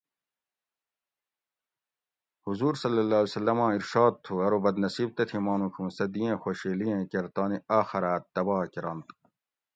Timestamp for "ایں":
6.27-6.41, 6.91-7.05